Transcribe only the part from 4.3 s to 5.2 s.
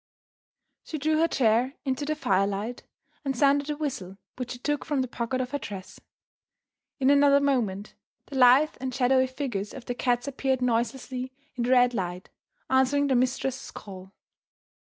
which she took from the